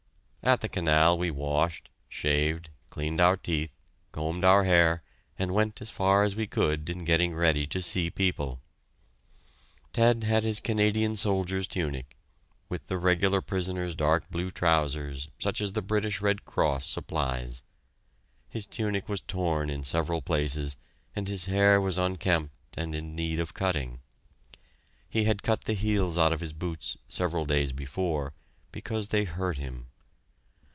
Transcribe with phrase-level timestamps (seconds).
[0.43, 3.75] At the canal we washed, shaved, cleaned our teeth,
[4.11, 5.03] combed our hair,
[5.37, 8.59] and went as far as we could in getting ready to see people.
[9.93, 12.17] Ted had his Canadian soldier's tunic,
[12.69, 17.61] with the regular prisoner's dark blue trousers such as the British Red Cross supplies.
[18.49, 20.75] His tunic was torn in several places
[21.15, 23.99] and his hair was unkempt and in need of cutting.
[25.07, 28.33] He had cut the heels out of his boots, several days before,
[28.71, 29.85] because they hurt him.